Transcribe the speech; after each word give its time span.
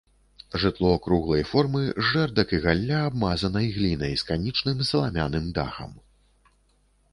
Жытло 0.61 0.93
круглай 1.07 1.43
формы, 1.49 1.81
з 1.89 2.05
жэрдак 2.11 2.55
і 2.57 2.61
галля, 2.65 3.03
абмазанай 3.11 3.69
глінай, 3.77 4.17
з 4.23 4.27
канічным 4.33 4.83
саламяным 4.91 5.45
дахам. 5.59 5.91